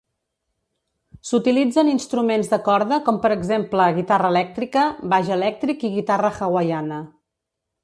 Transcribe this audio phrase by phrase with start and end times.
[1.31, 6.99] S'utilitza en instruments de corda com per exemple guitarra elèctrica, baix elèctric i guitarra hawaiana.